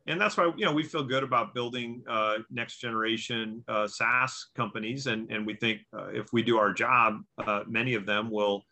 [0.05, 4.47] And that's why, you know, we feel good about building uh, next generation uh, SaaS
[4.55, 5.07] companies.
[5.07, 8.65] And, and we think uh, if we do our job, uh, many of them will,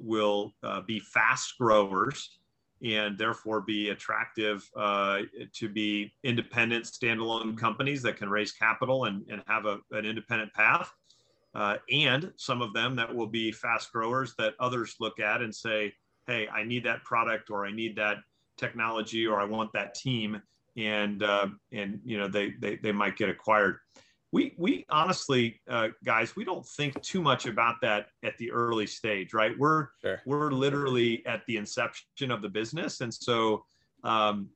[0.00, 2.38] will uh, be fast growers
[2.82, 5.20] and therefore be attractive uh,
[5.52, 10.52] to be independent standalone companies that can raise capital and, and have a, an independent
[10.54, 10.92] path.
[11.54, 15.54] Uh, and some of them that will be fast growers that others look at and
[15.54, 15.92] say,
[16.26, 18.18] hey, I need that product or I need that
[18.56, 20.40] technology or I want that team.
[20.76, 23.78] And, uh, and you know, they, they, they might get acquired
[24.32, 28.86] we we honestly uh, guys we don't think too much about that at the early
[28.86, 29.52] stage right?
[29.58, 30.22] We're sure.
[30.26, 33.00] we're literally at the inception of the business.
[33.00, 33.64] And so
[34.04, 34.48] um,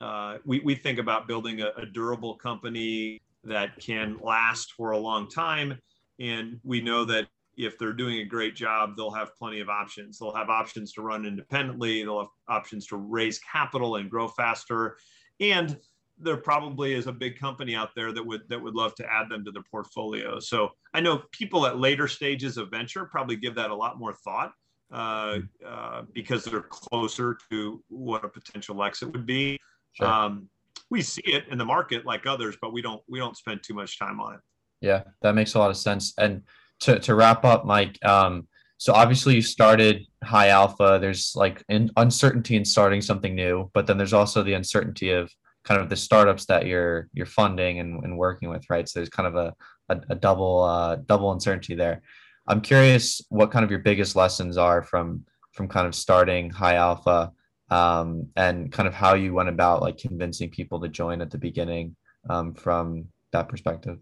[0.00, 4.98] uh, we, we think about building a, a, durable company that can last for a
[4.98, 5.78] long time.
[6.18, 10.18] And we know that if they're doing a great job they'll have plenty of options.
[10.18, 12.02] They'll have options to run independently.
[12.02, 14.96] They'll have options to raise capital and grow faster.
[15.40, 15.78] And
[16.22, 19.28] there probably is a big company out there that would that would love to add
[19.28, 20.38] them to their portfolio.
[20.38, 24.12] So I know people at later stages of venture probably give that a lot more
[24.12, 24.52] thought
[24.92, 29.58] uh, uh, because they're closer to what a potential exit would be.
[29.92, 30.06] Sure.
[30.06, 30.48] Um,
[30.90, 33.74] we see it in the market like others, but we don't we don't spend too
[33.74, 34.40] much time on it.
[34.80, 36.14] Yeah, that makes a lot of sense.
[36.18, 36.42] And
[36.80, 37.98] to to wrap up, Mike.
[38.04, 40.98] Um, so obviously you started high alpha.
[41.00, 45.30] There's like in, uncertainty in starting something new, but then there's also the uncertainty of
[45.64, 48.88] kind of the startups that you're you're funding and, and working with, right?
[48.88, 49.54] So there's kind of a
[49.88, 52.02] a, a double uh, double uncertainty there.
[52.46, 56.76] I'm curious what kind of your biggest lessons are from from kind of starting high
[56.76, 57.32] alpha
[57.70, 61.38] um, and kind of how you went about like convincing people to join at the
[61.38, 61.96] beginning
[62.28, 63.98] um, from that perspective.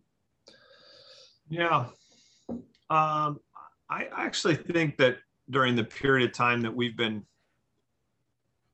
[1.48, 1.86] Yeah,
[2.90, 3.40] um,
[3.90, 5.18] I actually think that
[5.50, 7.24] during the period of time that we've been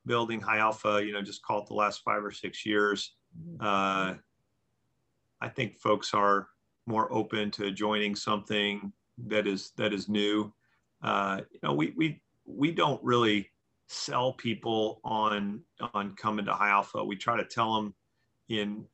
[0.07, 3.13] building high alpha, you know, just call it the last five or six years.
[3.61, 4.15] Uh,
[5.41, 6.49] I think folks are
[6.87, 8.93] more open to joining something
[9.27, 10.53] that is that is new.
[11.03, 13.51] Uh, you know, we we we don't really
[13.87, 15.61] sell people on
[15.93, 17.05] on coming to high alpha.
[17.05, 17.95] We try to tell them
[18.49, 18.85] in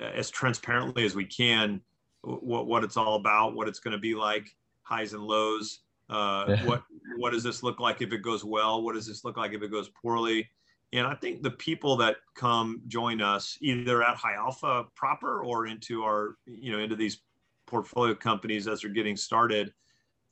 [0.00, 1.80] as transparently as we can
[2.22, 6.56] what what it's all about, what it's going to be like, highs and lows, uh.
[6.64, 6.82] What
[7.16, 8.82] what does this look like if it goes well?
[8.82, 10.48] What does this look like if it goes poorly?
[10.92, 15.66] And I think the people that come join us either at High Alpha proper or
[15.66, 17.22] into our, you know, into these
[17.66, 19.72] portfolio companies as they're getting started,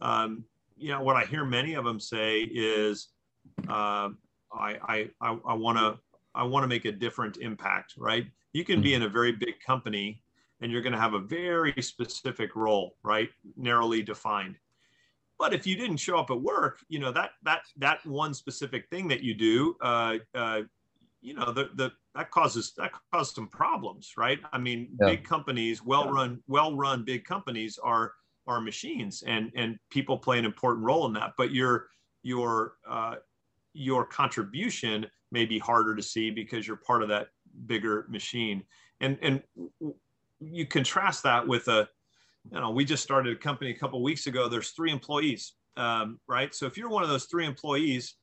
[0.03, 0.45] um,
[0.77, 3.09] you know, what I hear many of them say is,
[3.69, 4.11] uh,
[4.53, 5.99] I, I, I want to,
[6.35, 8.27] I want to make a different impact, right?
[8.53, 10.23] You can be in a very big company
[10.61, 13.31] and you're going to have a very specific role, right?
[13.57, 14.57] Narrowly defined.
[15.41, 18.87] But if you didn't show up at work, you know that that that one specific
[18.91, 20.61] thing that you do, uh, uh,
[21.23, 24.39] you know, the the that causes that causes some problems, right?
[24.53, 25.07] I mean, yeah.
[25.07, 28.13] big companies, well run, well run big companies are
[28.47, 31.33] are machines, and and people play an important role in that.
[31.39, 31.87] But your
[32.23, 33.17] your uh,
[33.73, 37.29] your contribution may be harder to see because you're part of that
[37.65, 38.63] bigger machine.
[39.01, 39.43] And and
[40.39, 41.89] you contrast that with a
[42.53, 44.49] you know, we just started a company a couple weeks ago.
[44.49, 46.55] There's three employees, um, right?
[46.55, 48.15] So if you're one of those three employees,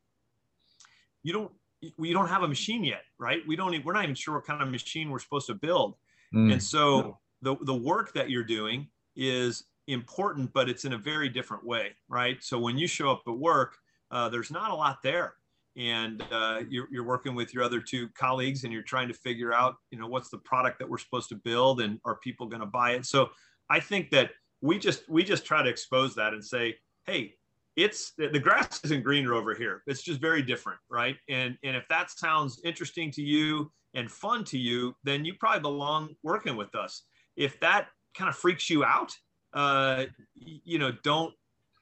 [1.23, 1.51] you don't
[1.97, 3.41] we don't have a machine yet, right?
[3.47, 3.83] We don't.
[3.85, 5.95] We're not even sure what kind of machine we're supposed to build.
[6.33, 6.53] Mm.
[6.53, 11.29] And so the the work that you're doing is important, but it's in a very
[11.29, 12.43] different way, right?
[12.43, 13.77] So when you show up at work,
[14.11, 15.35] uh, there's not a lot there,
[15.77, 19.53] and uh, you're, you're working with your other two colleagues, and you're trying to figure
[19.53, 22.59] out, you know, what's the product that we're supposed to build, and are people going
[22.59, 23.05] to buy it?
[23.05, 23.29] So
[23.69, 26.75] I think that we just we just try to expose that and say,
[27.05, 27.33] hey,
[27.75, 29.83] it's the grass isn't greener over here.
[29.87, 31.15] It's just very different, right?
[31.29, 35.61] And and if that sounds interesting to you and fun to you, then you probably
[35.61, 37.03] belong working with us.
[37.35, 39.11] If that kind of freaks you out,
[39.53, 41.33] uh, you know, don't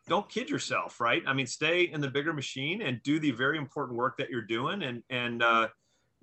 [0.08, 1.24] don't kid yourself, right?
[1.26, 4.42] I mean, stay in the bigger machine and do the very important work that you're
[4.42, 5.70] doing, and and uh,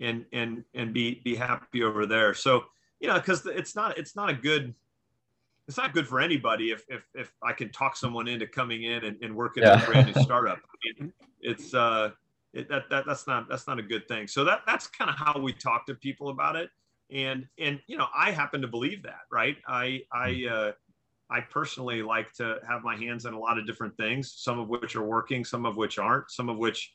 [0.00, 2.34] and and and be be happy over there.
[2.34, 2.64] So
[3.00, 4.74] you know, because it's not it's not a good
[5.68, 9.04] it's not good for anybody if if, if I can talk someone into coming in
[9.04, 9.82] and, and working yeah.
[9.82, 10.58] a brand new startup.
[10.58, 12.10] I mean, it's uh,
[12.52, 14.26] it, that, that that's not that's not a good thing.
[14.26, 16.70] So that that's kind of how we talk to people about it.
[17.10, 19.56] And and you know, I happen to believe that, right?
[19.66, 20.72] I I uh,
[21.30, 24.68] I personally like to have my hands in a lot of different things, some of
[24.68, 26.94] which are working, some of which aren't, some of which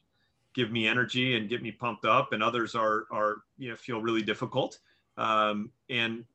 [0.53, 4.01] give me energy and get me pumped up, and others are are you know feel
[4.01, 4.77] really difficult.
[5.17, 6.25] Um, and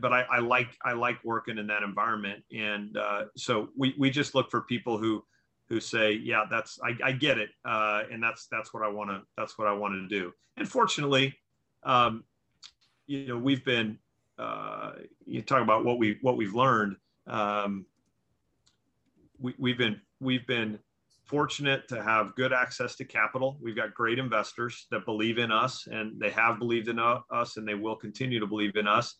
[0.00, 4.10] but I, I, like I like working in that environment, and uh, so we we
[4.10, 5.24] just look for people who
[5.68, 9.10] who say, yeah, that's I, I get it, uh, and that's that's what I want
[9.10, 10.32] to that's what I wanted to do.
[10.56, 11.34] And fortunately,
[11.82, 12.24] um,
[13.06, 13.98] you know, we've been
[14.38, 14.92] uh,
[15.24, 16.96] you talk about what we what we've learned.
[17.26, 17.86] Um,
[19.38, 20.78] we, we've been we've been
[21.24, 23.58] fortunate to have good access to capital.
[23.60, 27.68] We've got great investors that believe in us, and they have believed in us, and
[27.68, 29.16] they will continue to believe in us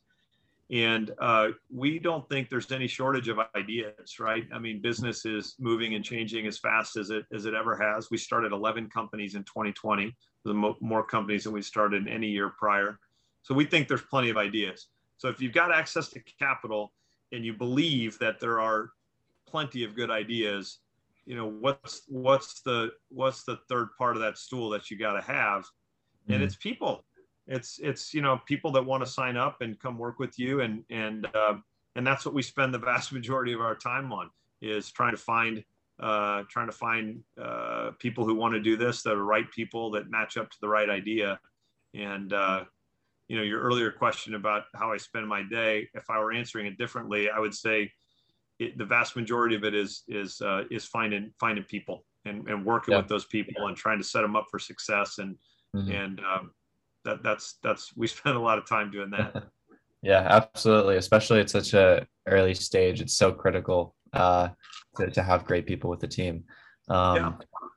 [0.71, 4.47] and uh, we don't think there's any shortage of ideas right?
[4.53, 8.11] I mean business is moving and changing as fast as it as it ever has.
[8.11, 12.29] We started 11 companies in 2020 the mo- more companies than we started in any
[12.29, 12.99] year prior.
[13.43, 14.89] So we think there's plenty of ideas.
[15.17, 16.93] So if you've got access to capital
[17.33, 18.91] and you believe that there are
[19.47, 20.79] plenty of good ideas
[21.29, 25.13] you know what's what's the what's the third part of that stool that you got
[25.13, 25.67] to have?
[26.27, 26.45] And mm-hmm.
[26.45, 27.05] it's people
[27.49, 30.61] it's it's you know people that want to sign up and come work with you
[30.61, 31.55] and and uh,
[31.97, 34.31] and that's what we spend the vast majority of our time on
[34.61, 35.65] is trying to find
[36.01, 40.11] uh, trying to find uh, people who want to do this the right people that
[40.11, 41.41] match up to the right idea
[41.95, 42.65] and uh,
[43.29, 46.67] you know your earlier question about how i spend my day if i were answering
[46.67, 47.91] it differently i would say
[48.59, 52.65] it, the vast majority of it is is uh, is finding finding people and, and
[52.65, 52.99] working yeah.
[52.99, 55.37] with those people and trying to set them up for success and
[55.75, 55.91] mm-hmm.
[55.91, 56.51] and um,
[57.05, 59.45] that that's that's we spend a lot of time doing that.
[60.03, 60.97] yeah, absolutely.
[60.97, 64.49] Especially at such a early stage, it's so critical uh,
[64.97, 66.45] to, to have great people with the team.
[66.89, 67.17] Um,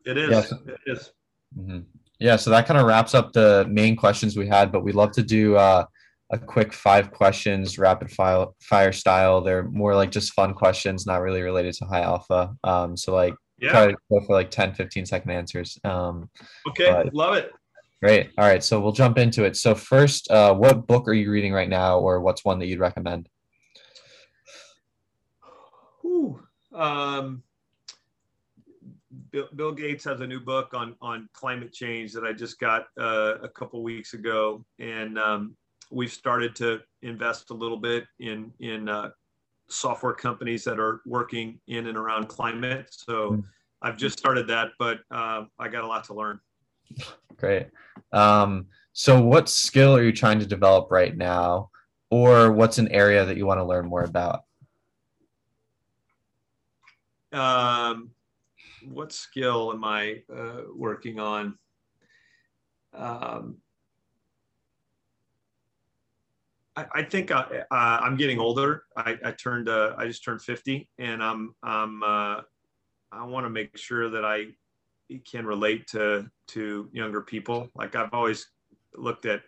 [0.05, 0.29] yeah, it is.
[0.29, 1.11] Yeah, so, it is.
[1.57, 1.79] Mm-hmm.
[2.19, 5.11] Yeah, so that kind of wraps up the main questions we had, but we'd love
[5.13, 5.85] to do uh,
[6.31, 9.41] a quick five questions, rapid fire, fire style.
[9.41, 12.55] They're more like just fun questions, not really related to high alpha.
[12.63, 13.71] Um, so like yeah.
[13.71, 15.79] try to go for like 10, 15 second answers.
[15.83, 16.29] Um,
[16.69, 17.51] okay, love it.
[18.01, 18.31] Great.
[18.37, 18.63] All right.
[18.63, 19.55] So we'll jump into it.
[19.55, 22.79] So first, uh, what book are you reading right now, or what's one that you'd
[22.79, 23.29] recommend?
[26.03, 26.41] Ooh,
[26.73, 27.43] um,
[29.31, 32.87] Bill, Bill, Gates has a new book on on climate change that I just got
[32.99, 35.55] uh, a couple weeks ago, and um,
[35.91, 39.11] we've started to invest a little bit in in uh,
[39.69, 42.87] software companies that are working in and around climate.
[42.89, 43.41] So mm-hmm.
[43.83, 46.39] I've just started that, but uh, I got a lot to learn.
[47.37, 47.67] Great.
[48.11, 51.69] Um, so, what skill are you trying to develop right now,
[52.09, 54.41] or what's an area that you want to learn more about?
[57.31, 58.11] Um,
[58.85, 61.57] what skill am I uh, working on?
[62.93, 63.57] um,
[66.75, 68.83] I, I think uh, uh, I'm getting older.
[68.95, 72.41] I, I turned, uh, I just turned 50, and I'm, I'm, uh,
[73.11, 74.47] I want to make sure that I
[75.19, 77.69] can relate to to younger people.
[77.75, 78.47] Like I've always
[78.95, 79.41] looked at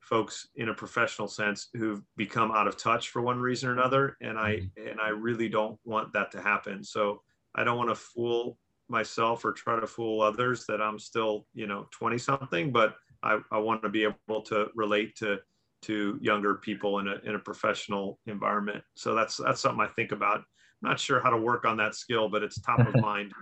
[0.00, 4.16] folks in a professional sense who've become out of touch for one reason or another,
[4.20, 4.88] and I mm-hmm.
[4.88, 6.84] and I really don't want that to happen.
[6.84, 7.22] So
[7.54, 8.58] I don't want to fool
[8.88, 13.40] myself or try to fool others that I'm still you know 20 something, but I,
[13.50, 15.38] I want to be able to relate to
[15.82, 18.82] to younger people in a in a professional environment.
[18.94, 20.42] So that's that's something I think about.
[20.86, 23.32] Not sure how to work on that skill, but it's top of mind.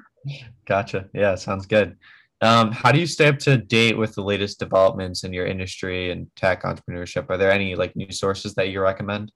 [0.67, 1.11] gotcha.
[1.13, 1.99] Yeah, sounds good.
[2.41, 6.11] Um, how do you stay up to date with the latest developments in your industry
[6.11, 7.29] and tech entrepreneurship?
[7.29, 9.31] Are there any like news sources that you recommend?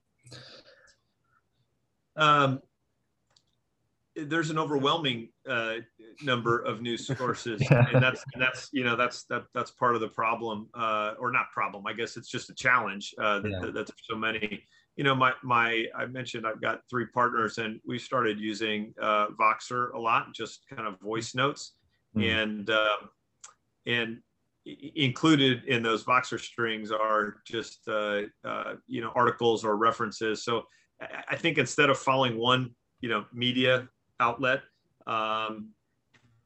[2.15, 2.61] Um,
[4.15, 5.75] there's an overwhelming uh,
[6.23, 10.01] number of news sources, and that's and that's you know that's that that's part of
[10.01, 11.85] the problem, uh, or not problem.
[11.85, 13.59] I guess it's just a challenge uh, that, yeah.
[13.61, 14.63] that, that so many.
[14.99, 19.27] You know, my my I mentioned I've got three partners, and we started using uh,
[19.39, 21.75] Voxer a lot, just kind of voice notes,
[22.17, 22.29] mm.
[22.29, 22.97] and um,
[23.85, 24.17] and
[24.65, 30.43] included in those Voxer strings are just uh, uh, you know articles or references.
[30.43, 30.63] So
[31.29, 33.87] I think instead of following one you know media
[34.19, 34.63] outlet.
[35.07, 35.69] Um,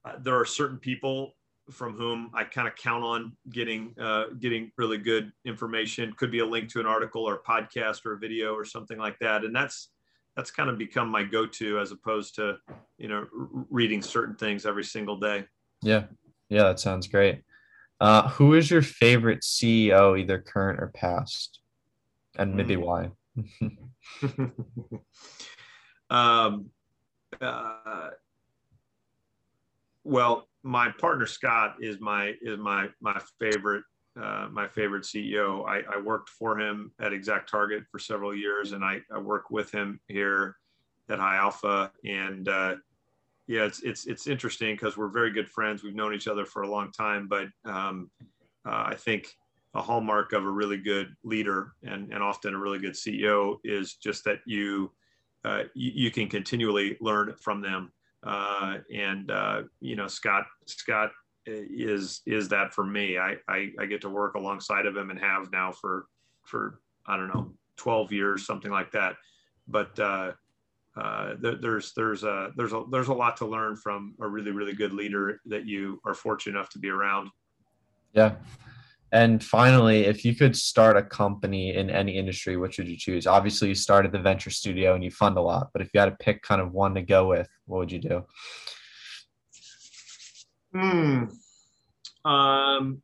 [0.05, 1.33] uh, there are certain people
[1.71, 6.13] from whom I kind of count on getting uh, getting really good information.
[6.13, 8.97] Could be a link to an article or a podcast or a video or something
[8.97, 9.89] like that, and that's
[10.35, 12.57] that's kind of become my go-to as opposed to
[12.97, 13.25] you know
[13.69, 15.45] reading certain things every single day.
[15.81, 16.05] Yeah,
[16.49, 17.41] yeah, that sounds great.
[17.99, 21.59] Uh, who is your favorite CEO, either current or past,
[22.37, 22.81] and maybe mm.
[22.81, 23.11] why?
[26.09, 26.69] um,
[27.39, 28.09] uh,
[30.03, 33.83] well, my partner Scott is my is my my favorite
[34.21, 35.67] uh, my favorite CEO.
[35.67, 39.49] I, I, worked for him at Exact Target for several years, and I, I work
[39.49, 40.55] with him here
[41.09, 41.91] at High Alpha.
[42.05, 42.75] And uh,
[43.47, 45.83] yeah, it's it's it's interesting because we're very good friends.
[45.83, 48.11] We've known each other for a long time, but um,
[48.65, 49.33] uh, I think
[49.73, 53.95] a hallmark of a really good leader and, and often a really good CEO is
[53.95, 54.91] just that you
[55.43, 57.91] uh, you, you, can continually learn from them.
[58.25, 61.11] Uh, and uh, you know, Scott Scott
[61.45, 63.17] is is that for me.
[63.17, 66.05] I, I, I get to work alongside of him and have now for
[66.43, 69.15] for I don't know 12 years, something like that.
[69.67, 70.31] But uh,
[70.95, 74.73] uh, there's there's a there's a there's a lot to learn from a really really
[74.73, 77.29] good leader that you are fortunate enough to be around.
[78.13, 78.35] Yeah,
[79.13, 83.27] and finally, if you could start a company in any industry, which would you choose?
[83.27, 86.07] Obviously, you started the venture studio and you fund a lot, but if you had
[86.07, 88.25] to pick kind of one to go with, what would you do?
[90.73, 91.25] Hmm.
[92.25, 93.03] Um,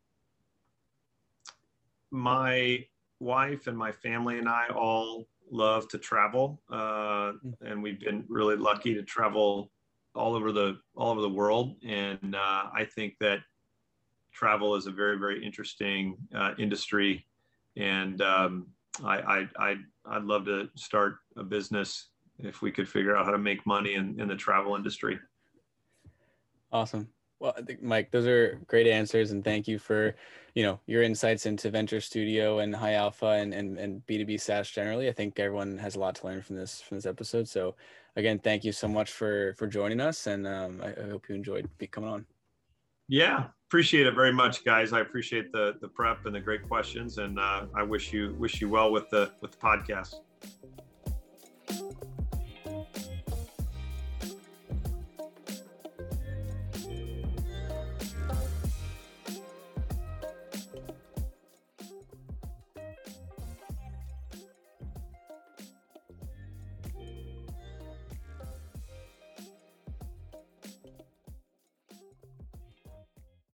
[2.09, 2.83] my
[3.19, 8.55] wife and my family and I all love to travel, uh, and we've been really
[8.55, 9.71] lucky to travel
[10.15, 11.75] all over the all over the world.
[11.85, 13.41] And uh, I think that
[14.39, 16.01] travel is a very very interesting
[16.39, 17.25] uh, industry,
[17.75, 18.51] and um,
[19.03, 19.37] I, I
[19.67, 19.69] I
[20.05, 22.09] I'd love to start a business
[22.39, 25.19] if we could figure out how to make money in, in the travel industry.
[26.71, 27.09] Awesome.
[27.41, 30.15] Well, I think Mike, those are great answers, and thank you for,
[30.55, 34.25] you know, your insights into Venture Studio and High Alpha and and and B two
[34.25, 35.09] B SaaS generally.
[35.09, 37.47] I think everyone has a lot to learn from this from this episode.
[37.47, 37.75] So,
[38.15, 41.35] again, thank you so much for for joining us, and um, I, I hope you
[41.35, 42.25] enjoyed coming on.
[43.07, 44.93] Yeah, appreciate it very much, guys.
[44.93, 48.59] I appreciate the the prep and the great questions, and uh, I wish you wish
[48.61, 50.15] you well with the with the podcast.